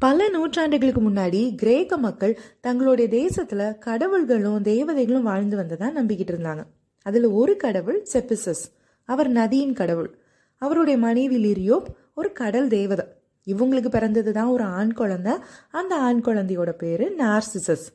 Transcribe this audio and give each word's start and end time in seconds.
பல 0.00 0.28
நூற்றாண்டுகளுக்கு 0.28 1.00
முன்னாடி 1.00 1.54
கிரேக்க 1.54 1.96
மக்கள் 1.96 2.38
தங்களுடைய 2.60 3.26
தேசத்துல 3.26 3.78
கடவுள்களும் 3.86 4.60
தேவதைகளும் 4.60 5.22
வாழ்ந்து 5.22 5.56
வந்ததா 5.56 5.86
நம்பிக்கிட்டு 5.86 6.32
இருந்தாங்க. 6.32 6.62
அதுல 7.02 7.30
ஒரு 7.30 7.56
கடவுள் 7.56 8.06
செப்பிசஸ் 8.12 8.64
அவர் 9.04 9.28
நதியின் 9.28 9.72
கடவுள். 9.72 10.18
அவருடைய 10.56 10.98
மனைவி 10.98 11.36
லிரியோப் 11.44 11.84
ஒரு 12.14 12.32
கடல் 12.32 12.68
தேவதை. 12.68 13.04
இவங்களுக்கு 13.46 13.88
பிறந்தது 13.88 14.32
தான் 14.32 14.46
ஒரு 14.46 14.64
ஆண் 14.64 14.92
குழந்தை. 14.92 15.32
அந்த 15.70 15.96
ஆண் 15.96 16.22
குழந்தையோட 16.24 16.70
பேரு 16.70 17.14
நார்சிசஸ். 17.18 17.86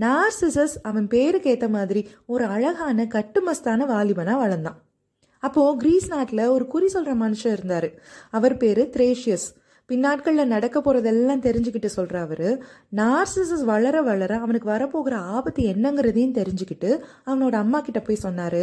நார்சிசஸ் 0.00 0.74
அவன் 0.82 1.06
பேருக்கு 1.06 1.56
ஏத்த 1.56 1.68
மாதிரி 1.68 2.08
ஒரு 2.26 2.44
அழகான 2.44 3.04
கட்டுமஸ்தான 3.04 3.86
வாலிபனா 3.88 4.34
வளர்ந்தான். 4.34 4.80
அப்போ 5.38 5.74
கிரீஸ் 5.78 6.08
நாட்டில் 6.08 6.46
ஒரு 6.46 6.66
குறி 6.66 6.88
சொல்ற 6.94 7.12
மனுஷன் 7.20 7.56
இருந்தாரு. 7.56 7.98
அவர் 8.30 8.56
பேரு 8.56 8.88
த்ரேஷியஸ். 8.96 9.60
பின்னாட்களில் 9.86 10.46
நடக்க 10.46 10.80
போகிறதெல்லாம் 10.80 11.44
தெரிஞ்சுக்கிட்டு 11.46 11.86
சொல்கிற 11.86 12.20
அவர் 12.20 12.48
நார்சிசஸ் 12.96 13.64
வளர 13.64 14.02
வளர 14.02 14.38
அவனுக்கு 14.38 14.68
வரப்போகிற 14.70 15.14
ஆபத்து 15.14 15.62
என்னங்கிறதையும் 15.62 16.36
தெரிஞ்சுக்கிட்டு 16.38 16.90
அவனோட 17.26 17.54
அம்மா 17.54 17.80
கிட்ட 17.80 18.00
போய் 18.00 18.16
சொன்னார் 18.16 18.62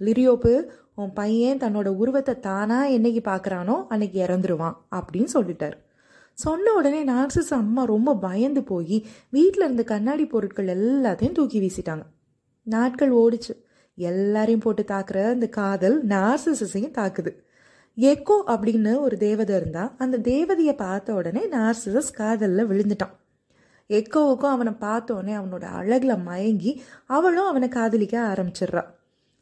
லிரியோப்பு 0.00 0.52
உன் 0.94 1.12
பையன் 1.12 1.58
தன்னோட 1.58 1.86
உருவத்தை 1.86 2.40
தானாக 2.40 2.90
என்னைக்கு 2.90 3.22
பார்க்குறானோ 3.24 3.86
அன்னைக்கு 3.88 4.18
இறந்துருவான் 4.24 4.76
அப்படின்னு 4.90 5.30
சொல்லிட்டார். 5.34 5.76
சொன்ன 6.38 6.72
உடனே 6.72 7.04
நார்சிஸ் 7.04 7.50
அம்மா 7.50 7.82
ரொம்ப 7.84 8.16
பயந்து 8.16 8.62
போய் 8.62 9.06
வீட்டில் 9.30 9.64
இருந்த 9.64 9.82
கண்ணாடி 9.82 10.26
பொருட்கள் 10.26 10.66
எல்லாத்தையும் 10.66 11.32
தூக்கி 11.32 11.60
வீசிட்டாங்க. 11.60 12.04
நாட்கள் 12.66 13.12
ஓடிச்சு. 13.12 13.54
எல்லாரையும் 13.94 14.60
போட்டு 14.60 14.82
தாக்குற 14.82 15.24
அந்த 15.30 15.48
காதல் 15.48 16.06
நார்சிசஸையும் 16.06 16.96
தாக்குது. 16.98 17.32
எக்கோ 18.08 18.34
அப்படின்னு 18.52 18.92
ஒரு 19.00 19.16
தேவதை 19.16 19.56
இருந்தா 19.56 19.84
அந்த 19.98 20.16
தேவதையை 20.18 20.74
பார்த்த 20.76 21.14
உடனே 21.14 21.42
நார்சிசஸ் 21.50 22.10
காதலில் 22.14 22.68
விழுந்துட்டான். 22.70 23.14
எக்கோவுக்கும் 23.90 24.54
அவனை 24.54 24.72
பார்த்த 24.72 25.14
உடனே 25.14 25.34
அவனோட 25.34 25.64
அழகில் 25.78 26.24
மயங்கி 26.28 26.72
அவளும் 27.06 27.48
அவனை 27.50 27.68
காதலிக்க 27.68 28.16
ஆரம்பிச்சிடுறான் 28.30 28.90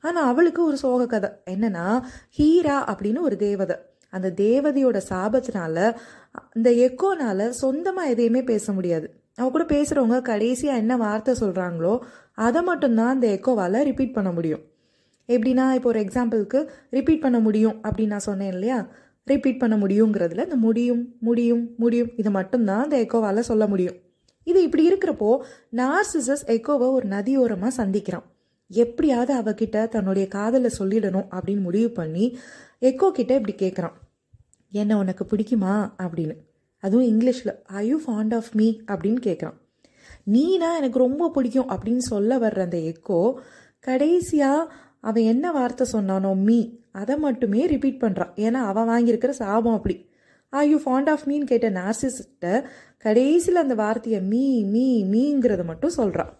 ஆனால் 0.04 0.28
அவளுக்கு 0.30 0.60
ஒரு 0.64 0.76
சோக 0.76 1.06
கதை. 1.06 1.30
என்னன்னா 1.50 1.84
ஹீரா 2.38 2.76
அப்படின்னு 2.90 3.20
ஒரு 3.20 3.36
தேவதை. 3.36 3.76
அந்த 4.12 4.28
தேவதையோட 4.36 4.98
சாபத்தினால 5.10 5.76
அந்த 6.54 6.68
எக்கோனால 6.86 7.48
சொந்தமாக 7.62 8.12
எதையுமே 8.14 8.42
பேச 8.42 8.72
முடியாது. 8.72 9.06
அவ 9.36 9.48
கூட 9.50 9.64
பேசுகிறவங்க 9.74 10.20
கடைசியாக 10.22 10.82
என்ன 10.82 10.96
வார்த்தை 10.96 11.34
சொல்கிறாங்களோ 11.40 11.94
அதை 12.46 12.62
மட்டும்தான் 12.62 13.14
அந்த 13.14 13.26
எக்கோவால் 13.36 13.84
ரிப்பீட் 13.84 14.16
பண்ண 14.16 14.30
முடியும். 14.32 14.64
எப்படின்னா 15.28 15.72
இப்போ 15.72 15.88
ஒரு 15.88 16.00
எக்ஸாம்பிளுக்கு 16.00 16.68
ரிப்பீட் 16.90 17.20
பண்ண 17.20 17.38
முடியும் 17.38 17.76
அப்படின்னு 17.82 18.06
நான் 18.06 18.18
சொன்னேன் 18.18 18.52
இல்லையா? 18.52 18.88
ரிப்பீட் 19.24 19.58
பண்ண 19.58 19.76
முடியுங்கிறதுல 19.76 20.42
இந்த 20.42 20.56
முடியும் 20.56 21.16
முடியும் 21.20 21.74
முடியும் 21.76 22.10
இதை 22.16 22.32
மட்டும்தான் 22.32 22.82
அந்த 22.82 22.96
எக்கோவால் 22.98 23.38
சொல்ல 23.38 23.66
முடியும். 23.66 23.96
இது 24.44 24.62
இப்படி 24.62 24.92
இருக்கிறப்போ 24.92 25.30
நார்சிசஸ் 25.72 26.44
எக்கோவை 26.46 26.88
ஒரு 26.90 27.08
நதியோரமாக 27.08 27.70
சந்திக்கிறான். 27.76 28.24
எப்படியாவது 28.70 29.32
அவகிட்ட 29.40 29.88
தன்னுடைய 29.88 30.28
காதலை 30.28 30.70
சொல்லிடணும் 30.78 31.28
அப்படின்னு 31.30 31.60
முடிவு 31.60 31.90
பண்ணி 31.90 32.38
எக்கோ 32.80 33.10
கிட்ட 33.10 33.34
இப்படி 33.34 33.54
கேட்குறான் 33.56 33.92
என்ன 34.70 34.98
உனக்கு 34.98 35.24
பிடிக்குமா? 35.24 35.90
அப்படின்னு. 36.02 36.36
அதுவும் 36.82 37.06
இங்கிலீஷில் 37.06 37.54
I 37.64 37.88
you 37.88 38.00
fond 38.06 38.34
of 38.34 38.50
me 38.52 38.76
அப்படின்னு 38.86 39.20
கேட்குறான் 39.22 39.56
நீனா 40.24 40.76
எனக்கு 40.76 40.98
ரொம்ப 40.98 41.30
பிடிக்கும் 41.30 41.68
அப்படின்னு 41.68 41.96
சொல்ல 41.96 42.38
வர்ற 42.38 42.58
அந்த 42.60 42.76
எக்கோ 42.76 43.34
கடைசியாக 43.80 44.72
அவன் 45.00 45.22
என்ன 45.22 45.52
வார்த்தை 45.52 45.86
சொன்னானோ 45.92 46.36
மீ 46.36 46.76
அதை 46.92 47.16
மட்டுமே 47.16 47.66
ரிப்பீட் 47.66 48.02
பண்ணுறான் 48.02 48.32
ஏன்னா 48.36 48.60
அவன் 48.70 48.88
வாங்கியிருக்கிற 48.88 49.28
சாபம் 49.28 49.74
அப்படி. 49.74 50.08
ஆ 50.52 50.62
யூ 50.62 50.78
ஃபாண்ட் 50.78 51.10
ஆஃப் 51.10 51.24
மீன்னு 51.26 51.44
கேட்ட 51.44 51.70
நார்சிஸ்ட்ட 51.70 52.64
கடைசியில் 52.98 53.62
அந்த 53.62 53.74
வார்த்தையை 53.74 54.20
மீ 54.20 54.64
மீ 54.64 55.04
மீங்கிறத 55.04 55.64
மட்டும் 55.64 55.90
சொல்கிறான் 55.90 56.32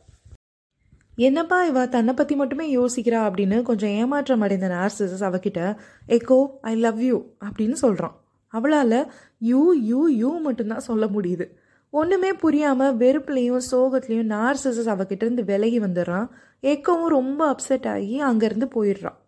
என்னப்பா 1.16 1.64
இவ 1.64 1.86
தன்னை 1.86 2.14
பற்றி 2.14 2.36
மட்டுமே 2.36 2.76
யோசிக்கிறா 2.76 3.20
அப்படின்னு 3.28 3.62
கொஞ்சம் 3.62 3.90
ஏமாற்றம் 3.90 4.40
அடைந்த 4.40 4.68
நார்சிசஸ் 4.68 5.24
அவகிட்ட 5.28 5.76
எக்கோ 6.08 6.46
ஐ 6.60 6.76
லவ் 6.76 7.00
யூ 7.02 7.26
அப்படின்னு 7.44 7.72
சொல்கிறான் 7.72 8.20
அவளால் 8.48 9.12
யூ 9.38 9.72
யூ 9.72 10.08
யூ 10.08 10.38
மட்டும்தான் 10.38 10.78
சொல்ல 10.78 11.06
முடியுது. 11.06 11.46
ஒன்றுமே 11.92 12.32
புரியாமல் 12.32 12.96
வெறுப்புலேயும் 12.96 13.64
சோகத்துலையும் 13.70 14.30
நார்சிசஸ் 14.32 14.90
அவகிட்ட 14.94 15.22
இருந்து 15.26 15.44
விலகி 15.44 15.78
வந்துடுறான். 15.80 16.26
ஏக்கவும் 16.62 17.12
ரொம்ப 17.18 17.40
அப்செட் 17.52 17.88
ஆகி 17.88 18.16
அங்கேருந்து 18.22 18.66
போயிடுறான். 18.76 19.18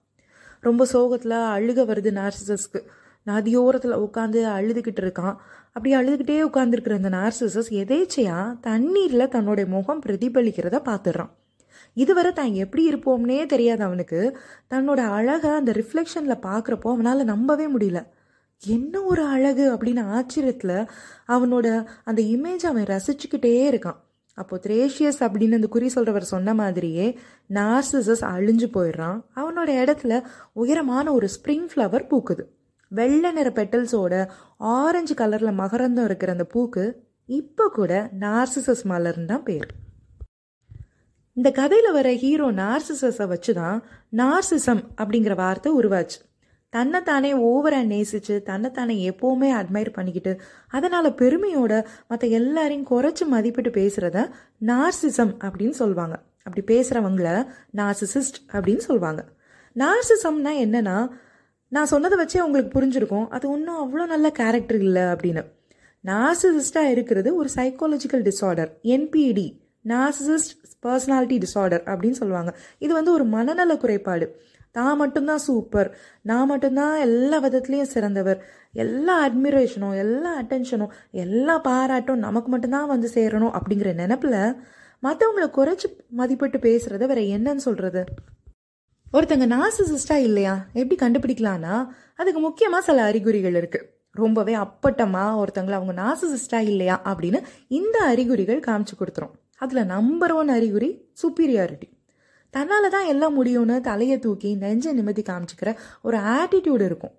ரொம்ப 0.60 0.84
சோகத்தில் 0.84 1.36
அழுக 1.56 1.84
வருது 1.90 2.10
நார்சிசஸ்க்கு 2.10 2.80
நதியோரத்தில் 3.26 3.96
உட்காந்து 4.06 4.40
அழுதுகிட்டு 4.56 5.02
இருக்கான். 5.04 5.36
அப்படி 5.72 5.90
அழுதுகிட்டே 5.96 6.38
உட்காந்துருக்கிற 6.48 6.94
அந்த 7.00 7.08
நார்சிசஸ் 7.08 7.70
எதேச்சையாக 7.82 8.56
தண்ணீரில் 8.60 9.28
தன்னுடைய 9.28 9.66
முகம் 9.70 10.02
பிரதிபலிக்கிறத 10.06 10.78
பார்த்துடுறான் 10.90 11.32
இதுவரை 11.96 12.30
தான் 12.32 12.52
எப்படி 12.54 12.82
இருப்போம்னே 12.90 13.46
தெரியாது 13.46 13.82
அவனுக்கு. 13.84 14.20
தன்னோட 14.70 15.00
அழகை 15.16 15.50
அந்த 15.50 15.72
ரிஃப்ளெக்ஷனில் 15.72 16.44
பார்க்குறப்போ 16.48 16.88
அவனால் 16.94 17.30
நம்பவே 17.32 17.66
முடியல. 17.66 18.00
என்ன 18.62 19.02
ஒரு 19.02 19.22
அழகு 19.24 19.64
அப்படின்னு 19.74 20.02
ஆச்சரியத்தில் 20.16 20.88
அவனோட 21.28 21.66
அந்த 22.04 22.22
இமேஜ் 22.22 22.64
அவன் 22.70 22.84
ரசிச்சுக்கிட்டே 22.84 23.52
இருக்கான். 23.70 23.98
அப்போ 24.34 24.56
த்ரேஷியஸ் 24.56 25.20
அப்படின்னு 25.24 25.58
அந்த 25.58 25.66
குறி 25.66 25.90
சொல்கிறவர் 25.94 26.32
சொன்ன 26.32 26.54
மாதிரியே 26.54 27.18
நார்சிசஸ் 27.50 28.22
அழிஞ்சு 28.32 28.68
போயிடுறான். 28.76 29.18
அவனோட 29.36 29.70
இடத்துல 29.82 30.22
உயரமான 30.52 31.12
ஒரு 31.12 31.28
ஸ்ப்ரிங் 31.36 31.66
ஃப்ளவர் 31.72 32.06
பூக்குது. 32.10 32.44
வெள்ளை 32.88 33.32
நிற 33.32 33.48
பெட்டல்ஸோட 33.50 34.14
ஆரஞ்சு 34.58 35.14
கலரில் 35.14 35.58
மகரந்தம் 35.62 36.04
இருக்கிற 36.04 36.32
அந்த 36.32 36.44
பூக்கு 36.44 36.84
இப்போ 37.26 37.68
கூட 37.68 38.10
நார்சிசஸ் 38.20 38.82
மலர்னு 38.84 39.24
தான் 39.24 39.42
பேர். 39.42 39.68
இந்த 41.36 41.50
கதையில் 41.50 41.92
வர 41.92 42.08
ஹீரோ 42.14 42.50
நார்சிசஸை 42.52 43.26
வச்சு 43.26 43.54
தான் 43.54 43.84
நார்சிசம் 44.16 44.82
அப்படிங்கிற 44.96 45.34
வார்த்தை 45.34 45.72
உருவாச்சு. 45.72 46.18
தன்னைத்தானே 46.70 47.32
ஓவராக 47.34 47.86
நேசிச்சு 47.92 48.42
தன்னைத்தானே 48.42 48.96
எப்போவுமே 49.10 49.48
அட்மையர் 49.60 49.92
பண்ணிக்கிட்டு 49.92 50.40
அதனால 50.68 51.08
பெருமையோட 51.08 51.86
மற்ற 52.08 52.26
எல்லாரையும் 52.26 52.86
குறைச்சி 52.86 53.24
மதிப்பிட்டு 53.32 53.72
பேசுறத 53.78 54.30
நார்சிசம் 54.66 55.34
அப்படின்னு 55.44 55.76
சொல்லுவாங்க 55.82 56.16
அப்படி 56.44 56.62
பேசுகிறவங்கள 56.74 57.46
நார்சிசிஸ்ட் 57.76 58.38
அப்படின்னு 58.52 58.76
சொல்லுவாங்க 58.76 59.22
நார்சிசம்னா 59.76 60.52
என்னன்னா 60.64 60.96
நான் 61.72 61.84
சொன்னதை 61.84 62.16
வச்சே 62.18 62.40
உங்களுக்கு 62.40 62.70
புரிஞ்சிருக்கும். 62.76 63.28
அது 63.28 63.50
ஒன்றும் 63.50 63.80
அவ்வளோ 63.82 64.06
நல்ல 64.06 64.30
கேரக்டர் 64.30 64.78
இல்லை 64.78 65.02
அப்படின்னு. 65.02 65.42
நார்சிசிஸ்டாக 66.04 66.90
இருக்கிறது 66.90 67.34
ஒரு 67.34 67.48
psychological 67.54 68.24
disorder 68.28 68.70
NPD 68.82 69.46
narcissist 69.88 70.52
personality 70.82 71.36
disorder 71.44 71.84
அப்படின்னு 71.90 72.18
சொல்லுவாங்க 72.20 72.56
இது 72.78 72.92
வந்து 72.94 73.12
ஒரு 73.12 73.24
மனநல 73.24 73.76
குறைபாடு. 73.76 74.26
தான் 74.70 74.96
மட்டும்தான் 74.96 75.38
சூப்பர். 75.38 75.96
நான் 76.22 76.46
மட்டும்தான் 76.46 76.98
எல்லா 76.98 77.42
விதத்துலேயும் 77.42 77.92
சிறந்தவர். 77.94 78.44
எல்லா 78.72 79.28
அட்மிரேஷனும் 79.28 79.96
எல்லா 79.98 80.42
அட்டென்ஷனும் 80.42 80.92
எல்லா 81.10 81.58
பாராட்டும் 81.58 82.18
நமக்கு 82.18 82.48
மட்டும்தான் 82.48 82.86
வந்து 82.86 83.10
சேரணும் 83.14 83.56
அப்படிங்கிற 83.58 83.94
நினப்பில் 83.94 84.56
மற்றவங்கள 85.02 85.46
குறைச்சி 85.58 85.86
மதிப்பிட்டு 86.16 86.58
பேசுறத 86.66 87.06
வேற 87.06 87.20
என்னன்னு 87.20 87.64
சொல்றது? 87.66 88.04
ஒருத்தங்க 89.12 89.46
நார்சிசிஸ்டா 89.54 90.14
இல்லையா? 90.14 90.66
எப்படி 90.72 90.96
கண்டுபிடிக்கலான்னா 90.96 91.88
அதுக்கு 92.16 92.40
முக்கியமாக 92.40 92.84
சில 92.84 93.02
அறிகுறிகள் 93.02 93.54
இருக்கு. 93.54 93.80
ரொம்பவே 94.12 94.54
அப்பட்டமா 94.56 95.24
ஒருத்தங்களை 95.42 95.76
அவங்க 95.78 95.94
நார்சிசிஸ்டா 96.02 96.58
இல்லையா 96.58 97.00
அப்படின்னு 97.04 97.42
இந்த 97.68 97.98
அறிகுறிகள் 97.98 98.60
காமிச்சு 98.66 98.94
கொடுத்துரும். 98.98 99.34
அதில் 99.56 99.84
நம்பர் 99.84 100.32
ஒன் 100.32 100.48
அறிகுறி 100.48 100.90
சுப்பீரியாரிட்டி 101.22 101.89
தன்னால் 102.54 102.94
தான் 102.96 103.08
எல்லாம் 103.12 103.36
முடியும்னு 103.38 103.76
தலையை 103.90 104.16
தூக்கி 104.24 104.50
நெஞ்ச 104.62 104.92
நிம்மதி 104.98 105.22
காமிச்சிக்கிற 105.28 105.72
ஒரு 106.06 106.18
ஆட்டிடியூடு 106.36 106.84
இருக்கும். 106.90 107.14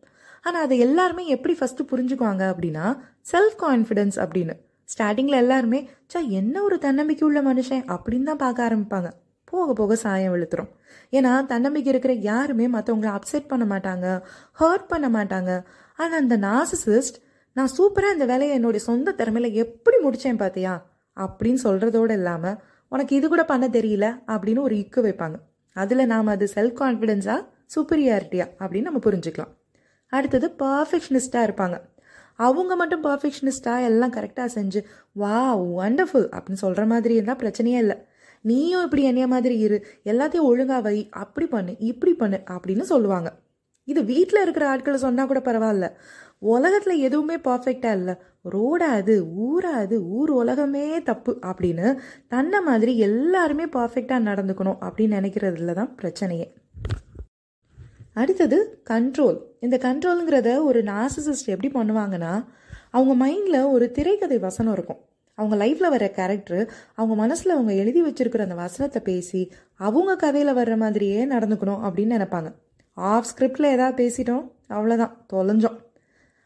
ஆனால் 0.45 0.63
அதை 0.65 0.75
எல்லாருமே 0.87 1.23
எப்படி 1.35 1.53
ஃபஸ்ட்டு 1.59 1.89
புரிஞ்சுக்குவாங்க 1.91 2.43
அப்படின்னா 2.51 2.85
செல்ஃப் 3.31 3.57
கான்ஃபிடென்ஸ் 3.65 4.17
அப்படின்னு 4.23 4.55
ஸ்டார்டிங்கில் 4.93 5.41
எல்லாருமே 5.43 5.79
சா 6.13 6.19
என்ன 6.39 6.55
ஒரு 6.67 6.77
தன்னம்பிக்கை 6.85 7.23
உள்ள 7.27 7.39
மனுஷன்? 7.49 7.83
அப்படின்னு 7.93 8.29
தான் 8.29 8.41
பார்க்க 8.45 8.67
ஆரம்பிப்பாங்க. 8.67 9.09
போக 9.51 9.73
போக 9.79 9.95
சாயம் 10.03 10.33
வெளுத்துரும். 10.33 10.71
ஏன்னா 11.13 11.31
தன்னம்பிக்கை 11.51 11.89
இருக்கிற 11.93 12.13
யாருமே 12.29 12.65
மற்றவங்கள 12.75 13.09
அப்செட் 13.17 13.49
பண்ண 13.51 13.65
மாட்டாங்க 13.73 14.07
ஹர்ட் 14.61 14.87
பண்ண 14.91 15.07
மாட்டாங்க. 15.17 15.51
ஆனால் 15.99 16.19
அந்த 16.23 16.35
நார்சிசிஸ்ட் 16.47 17.17
நான் 17.55 17.71
சூப்பராக 17.77 18.15
இந்த 18.15 18.25
வேலையை 18.31 18.53
என்னுடைய 18.57 18.81
சொந்த 18.89 19.15
திறமையில 19.19 19.47
எப்படி 19.63 19.97
முடித்தேன் 20.03 20.41
பார்த்தியா 20.43 20.73
அப்படின்னு 21.17 21.61
சொல்கிறதோடு 21.67 22.13
இல்லாமல் 22.19 22.57
உனக்கு 22.91 23.15
இது 23.15 23.27
கூட 23.27 23.43
பண்ண 23.45 23.67
தெரியல 23.67 24.05
அப்படின்னு 24.27 24.61
ஒரு 24.61 24.75
இக்கு 24.75 25.01
வைப்பாங்க. 25.05 25.37
அதில் 25.75 26.05
நாம் 26.05 26.27
அது 26.27 26.45
செல்ஃப் 26.55 26.79
கான்ஃபிடென்ஸா 26.81 27.35
சூப்பரியாரிட்டியா 27.75 28.45
அப்படின்னு 28.59 28.87
நம்ம 28.87 28.99
புரிஞ்சுக்கலாம். 28.99 29.51
அடுத்தது 30.07 30.47
பர்ஃபெக்ஷனிஸ்டாக 30.59 31.45
இருப்பாங்க. 31.47 31.77
அவங்க 32.35 32.75
மட்டும் 32.75 33.03
பர்ஃபெக்ஷனிஸ்டாக 33.03 33.83
எல்லாம் 33.83 34.13
கரெக்டாக 34.13 34.49
செஞ்சு 34.55 34.79
வா 35.11 35.35
ஒண்டர்ஃபுல் 35.59 36.27
அப்படின்னு 36.35 36.61
சொல்கிற 36.63 36.85
மாதிரி 36.85 37.13
இருந்தால் 37.13 37.35
பிரச்சனையே 37.35 37.79
இல்லை. 37.83 37.97
நீயும் 38.41 38.83
இப்படி 38.83 39.03
என்னைய 39.03 39.27
மாதிரி 39.27 39.55
இரு 39.57 39.77
எல்லாத்தையும் 40.05 40.49
ஒழுங்காக 40.51 40.81
வை 40.81 41.07
அப்படி 41.23 41.47
பண்ணு 41.47 41.73
இப்படி 41.91 42.13
பண்ணு 42.13 42.39
அப்படின்னு 42.49 42.85
சொல்லுவாங்க. 42.93 43.29
இது 43.83 44.03
வீட்டில் 44.03 44.41
இருக்கிற 44.41 44.69
ஆட்களை 44.69 44.99
சொன்னால் 44.99 45.27
கூட 45.27 45.39
பரவாயில்ல. 45.39 45.87
உலகத்தில் 46.39 47.03
எதுவுமே 47.07 47.35
பர்ஃபெக்டாக 47.35 47.97
இல்லை. 48.01 48.15
ரோடாது 48.45 49.15
ஊராது 49.45 49.81
அது 49.81 50.03
ஊர் 50.03 50.29
உலகமே 50.29 51.01
தப்பு 51.01 51.37
அப்படின்னு 51.41 51.97
தன்னை 52.27 52.61
மாதிரி 52.61 52.97
எல்லாருமே 52.97 53.65
பர்ஃபெக்டாக 53.65 54.27
நடந்துக்கணும் 54.29 54.79
அப்படின்னு 54.87 55.17
நினைக்கிறதுல 55.19 55.73
தான் 55.73 55.95
பிரச்சனையே. 56.01 56.47
அடுத்தது 58.13 58.83
கண்ட்ரோல் 58.89 59.37
இந்த 59.59 59.77
கண்ட்ரோலுங்கிறத 59.77 60.63
ஒரு 60.63 60.83
நார்சிசிஸ்ட் 60.83 61.45
எப்படி 61.45 61.69
பண்ணுவாங்கன்னா 61.73 62.45
அவங்க 62.91 63.13
மைண்டில் 63.25 63.71
ஒரு 63.71 63.91
திரைக்கதை 63.91 64.37
வசனம் 64.37 64.73
இருக்கும். 64.73 64.99
அவங்க 65.35 65.65
லைஃப்பில் 65.65 65.89
வர 65.89 66.09
கேரக்டர் 66.09 66.71
அவங்க 66.93 67.15
மனசில் 67.15 67.51
அவங்க 67.51 67.73
எழுதி 67.73 68.03
வச்சிருக்கிற 68.03 68.39
அந்த 68.39 68.55
வசனத்தை 68.55 69.01
பேசி 69.01 69.51
அவங்க 69.75 70.15
கதையில் 70.15 70.55
வர்ற 70.55 70.77
மாதிரியே 70.77 71.25
நடந்துக்கணும் 71.25 71.85
அப்படின்னு 71.87 72.15
நினைப்பாங்க. 72.17 72.53
ஆஃப் 72.93 73.29
ஸ்கிரிப்டில் 73.31 73.71
ஏதாவது 73.75 73.95
பேசிட்டோம் 74.01 74.51
அவ்வளோதான் 74.69 75.15
தொலைஞ்சோம். 75.33 75.77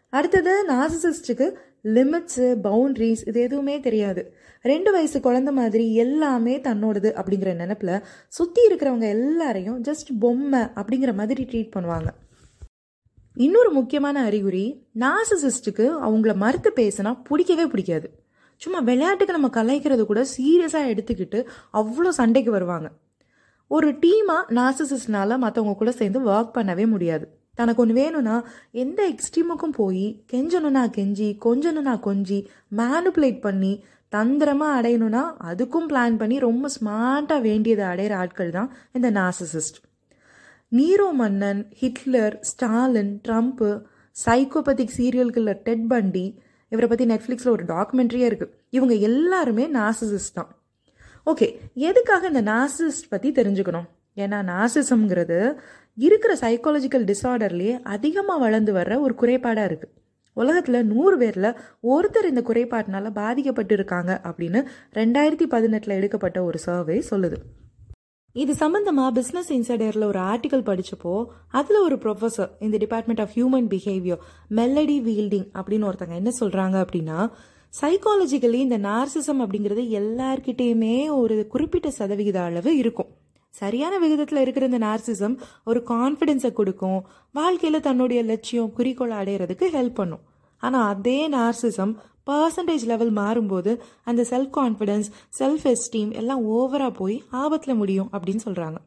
அடுத்தது 0.10 0.68
நார்சிசிஸ்டுக்கு 0.70 1.56
லிமிட்ஸு 1.94 2.46
பவுண்ட்ரிஸ் 2.64 3.24
இது 3.28 3.42
எதுவுமே 3.42 3.80
தெரியாது. 3.80 4.36
ரெண்டு 4.62 4.92
வயசு 4.92 5.20
குழந்த 5.20 5.52
மாதிரி 5.52 5.94
எல்லாமே 5.94 6.60
தன்னோடது 6.60 7.10
அப்படிங்கிற 7.22 7.56
நினப்பில் 7.56 8.04
சுற்றி 8.28 8.68
இருக்கிறவங்க 8.68 9.08
எல்லாரையும் 9.08 9.84
ஜஸ்ட் 9.84 10.12
பொம்மை 10.20 10.60
அப்படிங்கிற 10.60 11.14
மாதிரி 11.14 11.44
ட்ரீட் 11.44 11.76
பண்ணுவாங்க. 11.76 12.08
இன்னொரு 13.36 13.72
முக்கியமான 13.72 14.24
அறிகுறி 14.24 14.66
நார்சிசிஸ்டுக்கு 15.00 15.86
அவங்கள 16.08 16.36
மறுத்து 16.36 16.72
பேசினா 16.76 17.22
பிடிக்கவே 17.24 17.66
பிடிக்காது. 17.66 18.10
சும்மா 18.56 18.80
விளையாட்டுக்கு 18.80 19.38
நம்ம 19.40 19.64
கலாய்க்கிறது 19.64 20.06
கூட 20.06 20.26
சீரியஸாக 20.38 20.92
எடுத்துக்கிட்டு 20.94 21.46
அவ்வளோ 21.74 22.10
சண்டைக்கு 22.10 22.52
வருவாங்க. 22.52 22.92
ஒரு 23.68 23.92
டீமாக 23.92 24.44
நார்சிசிஸ்ட்னால 24.50 25.38
மற்றவங்க 25.46 25.76
கூட 25.76 25.92
சேர்ந்து 25.92 26.20
ஒர்க் 26.22 26.56
பண்ணவே 26.56 26.88
முடியாது. 26.88 27.45
தனக்கு 27.56 27.81
ஒன்று 27.81 27.96
வேணும்னா 28.02 28.36
எந்த 28.84 29.02
எக்ஸ்ட்ரீமுக்கும் 29.13 29.75
போய் 29.81 30.06
கெஞ்சணும்னா 30.34 30.84
கெஞ்சி 30.98 31.30
கொஞ்சணும்னா 31.46 31.96
கொஞ்சி 32.07 32.40
மேனுப்புலேட் 32.81 33.40
பண்ணி 33.40 33.74
தந்திரமாக 34.13 34.75
அடையணும்னா 34.80 35.24
அதுக்கும் 35.50 35.90
பிளான் 35.92 36.18
பண்ணி 36.18 36.40
ரொம்ப 36.40 36.69
ஸ்மார்ட்டாக 36.75 37.42
வேண்டியதை 37.42 37.86
அடையிற 37.86 38.16
ஆட்கள் 38.16 38.52
தான் 38.52 38.69
இந்த 38.94 39.12
நாசசிஸ்ட் 39.12 39.80
நீரோ 40.72 41.07
மன்னன் 41.22 41.62
ஹிட்லர் 41.80 42.36
ஸ்டாலின் 42.42 43.13
ட்ரம்ப்பு 43.28 43.69
சைக்கோபதிக் 44.16 44.96
சீரியல்களில் 44.98 45.62
டெட் 45.63 45.88
பண்டி 45.88 46.25
இவரை 46.72 46.88
பற்றி 46.90 47.06
நெட்ஃப்ளிக்ஸில் 47.06 47.54
ஒரு 47.56 47.63
டாக்குமெண்ட்ரியே 47.63 48.28
இருக்குது 48.30 48.54
இவங்க 48.69 48.94
எல்லாருமே 49.10 49.66
நாசசிஸ்ட் 49.68 50.34
தான். 50.34 50.50
ஓகே 51.31 51.48
எதுக்காக 51.90 52.28
இந்த 52.28 52.42
நாசிஸ்ட் 52.51 53.10
பற்றி 53.10 53.30
தெரிஞ்சுக்கணும்? 53.31 53.88
ஏன்னா 54.18 54.40
நார்சிசம்ங்கிறது 54.44 55.56
இருக்கிற 55.94 56.38
சைக்காலஜிக்கல் 56.42 57.06
டிஸார்டர்லேயே 57.12 57.80
அதிகமாக 57.84 58.40
வளர்ந்து 58.40 58.74
வர்ற 58.74 59.00
ஒரு 59.00 59.16
குறைபாடாக 59.22 59.70
இருக்குது 59.70 59.94
உலகத்தில் 60.34 60.86
நூறு 60.86 61.18
பேரில் 61.18 61.58
ஒருத்தர் 61.84 62.30
இந்த 62.30 62.42
குறைபாட்டினால 62.42 63.12
பாதிக்கப்பட்டு 63.12 63.74
இருக்காங்க 63.74 64.22
அப்படின்னு 64.24 64.62
ரெண்டாயிரத்தி 64.94 65.46
பதினெட்டில் 65.48 65.96
எடுக்கப்பட்ட 65.96 66.44
ஒரு 66.44 66.58
சர்வே 66.58 67.04
சொல்லுது. 67.12 67.38
இது 68.36 68.54
சம்பந்தமாக 68.56 69.22
பிஸ்னஸ் 69.22 69.52
இன்சைடரில் 69.52 70.04
ஒரு 70.04 70.20
ஆர்டிக்கல் 70.20 70.66
படித்தப்போ 70.70 71.14
அதில் 71.52 71.80
ஒரு 71.82 71.96
ப்ரொஃபஸர் 71.96 72.50
இந்த 72.60 72.78
department 72.78 73.22
of 73.22 73.34
human 73.36 73.70
behaviour 73.74 74.24
Melody 74.52 74.98
Wilding 75.02 75.48
அப்படின்னு 75.54 75.88
ஒருத்தங்க 75.90 76.16
என்ன 76.16 76.32
சொல்கிறாங்க 76.40 76.86
அப்படின்னா 76.86 77.20
சைக்காலஜிக்கலி 77.82 78.60
இந்த 78.68 78.78
நார்சிசம் 78.78 79.42
அப்படிங்கிறது 79.44 79.84
எல்லார்கிட்டேயுமே 80.02 81.10
ஒரு 81.10 81.48
குறிப்பிட்ட 81.48 81.90
சதவிகித 81.90 82.44
அளவு 82.44 82.78
இருக்கும். 82.78 83.12
சரியான 83.60 83.94
விகிதத்தில் 84.04 84.42
இருக்கிற 84.44 84.66
இந்த 84.72 84.80
நார்சிசம் 84.86 85.36
ஒரு 85.69 85.80
கான்ஃபிடென்ஸை 85.94 86.52
கொடுக்கும். 86.60 87.00
வாழ்க்கையில் 87.40 87.86
தன்னுடைய 87.88 88.22
லட்சியம் 88.31 88.74
குறிக்கோளை 88.78 89.16
அடையிறதுக்கு 89.22 89.68
ஹெல்ப் 89.78 90.00
பண்ணும். 90.00 90.24
ஆனால் 90.63 90.88
அதே 90.94 91.19
நார்சிசம் 91.38 91.94
பர்சன்டேஜ் 92.30 92.86
லெவல் 92.92 93.12
மாறும்போது 93.22 93.72
அந்த 94.10 94.22
செல்ஃப் 94.30 94.54
கான்ஃபிடென்ஸ் 94.57 95.07
செல்ஃப் 95.40 95.66
எஸ்டீம் 95.72 96.12
எல்லாம் 96.22 96.44
ஓவராக 96.56 96.92
போய் 97.00 97.18
ஆபத்தில் 97.44 97.80
முடியும் 97.81 98.10
அப்படின்னு 98.16 98.46
சொல்கிறாங்க 98.48 98.80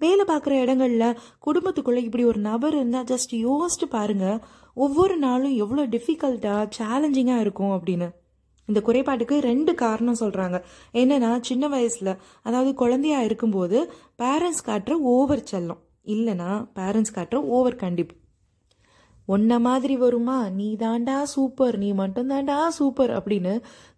வேலை 0.00 0.24
பார்க்குற 0.28 0.52
இடங்கள்ல 0.64 1.06
குடும்பத்துக்குள்ளே 1.46 2.02
இப்படி 2.06 2.24
ஒரு 2.24 2.40
நபர் 2.50 2.74
இருந்தால் 2.74 3.08
ஜஸ்ட் 3.12 3.32
யோசிச்சு 3.48 3.86
பாருங்கள் 3.94 4.38
ஒவ்வொரு 4.76 5.16
நாளும் 5.26 5.56
எவ்வளோ 5.62 5.82
டிஃபிகல்ட்டாக 5.94 6.68
சேலஞ்சிங்காக 6.78 7.44
இருக்கும் 7.44 7.74
அப்படின்னு. 7.76 8.08
இந்த 8.70 8.82
குறைபாட்டுக்கு 8.86 9.38
ரெண்டு 9.50 9.74
காரணம் 9.82 10.20
சொல்கிறாங்க 10.20 10.58
என்னன்னா 11.00 11.32
சின்ன 11.50 11.68
வயசில் 11.74 12.12
அதாவது 12.42 12.72
குழந்தையா 12.82 13.20
இருக்கும்போது 13.28 13.78
பேரண்ட்ஸ் 14.22 14.66
காட்டுற 14.66 14.96
ஓவர் 15.16 15.44
செல்லம். 15.52 15.82
இல்லைனா 16.14 16.50
பேரண்ட்ஸ் 16.78 17.16
காட்டுற 17.16 17.38
ஓவர் 17.56 17.82
கண்டிப்பு. 17.84 18.14
உன்ன 19.28 19.58
மாதிரி 19.64 19.94
வருமா? 19.96 20.36
நீ 20.58 20.68
தாண்டா 20.78 21.16
சூப்பர் 21.32 21.76
நீ 21.82 21.88
மட்டும் 21.98 22.30
தாண்டா 22.30 22.56
சூப்பர் 22.78 23.12
அப்படின்னு 23.18 23.52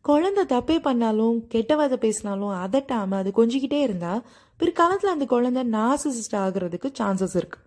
குழந்தை 0.08 0.42
தப்பே 0.52 0.76
பண்ணாலும் 0.86 1.36
கெட்டவாத 1.54 1.96
பேசினாலும் 2.04 2.54
அதட்டாம 2.64 3.18
அது 3.20 3.30
கொஞ்சிக்கிட்டே 3.36 3.80
இருந்தா 3.86 4.14
பிற்காலத்தில் 4.60 5.14
அந்த 5.14 5.26
குழந்தை 5.34 5.62
நாசிசிஸ்ட் 5.76 6.36
ஆகுறதுக்கு 6.42 6.88
சான்சஸ் 7.00 7.36
இருக்கு. 7.40 7.58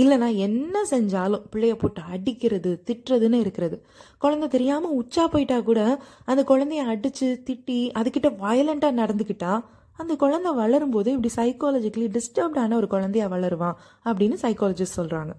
இல்லைனா 0.00 0.28
என்ன 0.46 0.82
செஞ்சாலும் 0.90 1.44
பிள்ளைய 1.52 1.74
போட்டு 1.74 2.00
அடிக்கிறது 2.14 2.70
திட்டுறதுன்னு 2.88 3.38
இருக்கிறது. 3.44 3.76
குழந்தை 4.18 4.48
தெரியாமல் 4.48 4.96
உச்சா 5.00 5.24
போயிட்டா 5.26 5.58
கூட 5.60 5.80
அந்த 6.24 6.42
குழந்தைய 6.50 6.84
அடித்து 6.92 7.28
திட்டி 7.48 7.78
அதுக்கிட்ட 8.00 8.30
வயலண்ட்டாக 8.44 8.98
நடந்துக்கிட்டா 9.02 9.52
அந்த 9.98 10.12
குழந்தை 10.16 10.50
வளரும் 10.54 10.94
போது 10.94 11.08
இப்படி 11.16 11.30
சைக்காலஜிக்கலி 11.36 12.08
டிஸ்டர்ப்டான 12.16 12.76
ஒரு 12.80 12.88
குழந்தைய 12.94 13.26
வளருவான் 13.34 13.76
அப்படின்னு 14.04 14.36
சைக்காலஜிஸ்ட் 14.42 14.98
சொல்கிறாங்க 15.00 15.34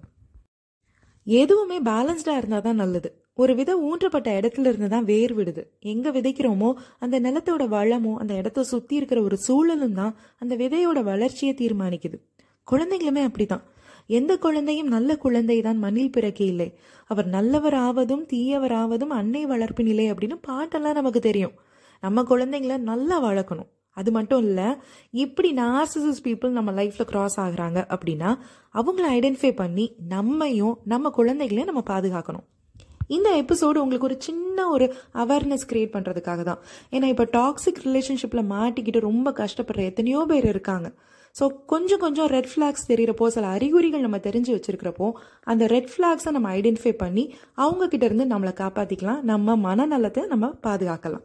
எதுவுமே 1.26 1.78
பேலன்ஸ்டாக 1.88 2.40
இருந்தால் 2.40 2.66
தான் 2.66 2.80
நல்லது. 2.82 3.08
ஒரு 3.34 3.52
வித 3.54 3.70
ஊன்றப்பட்ட 3.88 4.28
இடத்துல 4.38 4.68
இருந்து 4.70 4.88
தான் 4.88 5.04
வேர் 5.04 5.34
விடுது. 5.38 5.62
எங்கே 5.92 6.10
விதைக்கிறோமோ 6.10 6.70
அந்த 6.98 7.16
நிலத்தோட 7.20 7.64
வளமும் 7.68 8.16
அந்த 8.16 8.32
இடத்த 8.34 8.64
சுற்றி 8.64 8.94
இருக்கிற 8.96 9.18
ஒரு 9.22 9.36
சூழலும் 9.36 9.96
தான் 10.00 10.14
அந்த 10.38 10.54
விதையோட 10.56 11.02
வளர்ச்சியை 11.02 11.54
தீர்மானிக்குது. 11.54 12.16
குழந்தைங்களுமே 12.68 13.22
அப்படிதான் 13.28 13.64
எந்த 14.08 14.32
குழந்தையும் 14.44 14.92
நல்ல 14.94 15.16
குழந்தை 15.16 15.56
தான் 15.60 15.78
மண்ணில் 15.78 16.14
பிறக்க 16.16 16.40
இல்லை. 16.44 16.68
அவர் 17.10 17.26
நல்லவர் 17.26 17.76
ஆவதும் 17.86 18.26
தீயவர் 18.26 18.72
ஆவதும் 18.72 19.16
அன்னை 19.20 19.42
வளர்ப்பினிலே 19.46 20.06
அப்படின்னு 20.12 20.38
பாட்டெல்லாம் 20.48 20.98
நமக்கு 21.00 21.20
தெரியும். 21.20 21.56
நம்ம 22.02 22.22
குழந்தைங்கள 22.22 22.76
நல்லா 22.90 23.16
வளர்க்கணும். 23.28 23.70
அது 23.96 24.10
மட்டும் 24.12 24.42
இல்லை 24.46 24.66
இப்படி 25.24 25.48
நார்சிசஸ் 25.54 26.20
பீப்புள் 26.24 26.56
நம்ம 26.58 26.72
லைஃப்பில் 26.72 27.08
கிராஸ் 27.12 27.40
ஆகுறாங்க 27.40 27.78
அப்படின்னா 27.94 28.30
அவங்கள 28.74 29.06
ஐடென்டிஃபை 29.16 29.50
பண்ணி 29.62 29.86
நம்மையும் 30.14 30.78
நம்ம 30.84 31.10
குழந்தைகளையும் 31.10 31.70
நம்ம 31.72 31.82
பாதுகாக்கணும். 31.92 32.46
இந்த 33.16 33.28
எபிசோடு 33.42 33.82
உங்களுக்கு 33.82 34.08
ஒரு 34.10 34.16
சின்ன 34.18 34.68
ஒரு 34.68 34.86
அவேர்னஸ் 35.14 35.68
கிரியேட் 35.70 35.94
பண்ணுறதுக்காக 35.96 36.42
தான். 36.42 36.60
ஏன்னா 36.92 37.06
இப்போ 37.12 37.26
டாக்ஸிக் 37.36 37.82
ரிலேஷன்ஷிப்பில் 37.84 38.48
மாட்டிக்கிட்டு 38.54 39.00
ரொம்ப 39.10 39.30
கஷ்டப்படுற 39.40 39.84
எத்தனையோ 39.90 40.24
பேர் 40.28 40.48
இருக்காங்க. 40.54 40.88
ஸோ 41.38 41.46
கொஞ்சம் 41.66 41.98
கொஞ்சம் 41.98 42.26
ரெட் 42.26 42.50
ஃப்ளாக்ஸ் 42.52 42.86
தெரிகிறப்போ 42.88 43.26
சில 43.26 43.46
அறிகுறிகள் 43.56 44.04
நம்ம 44.06 44.18
தெரிஞ்சு 44.26 44.52
வச்சிருக்கிறப்போ 44.54 45.08
அந்த 45.42 45.66
ரெட் 45.66 45.90
ஃப்ளாக்ஸை 45.92 46.30
நம்ம 46.30 46.50
ஐடென்டிஃபை 46.56 46.92
பண்ணி 46.96 47.24
அவங்க 47.54 47.88
கிட்ட 47.88 48.04
இருந்து 48.04 48.26
நம்மளை 48.34 48.54
காப்பாற்றிக்கலாம் 48.62 49.20
நம்ம 49.22 49.56
மனநலத்தை 49.66 50.24
நம்ம 50.26 50.52
பாதுகாக்கலாம். 50.66 51.24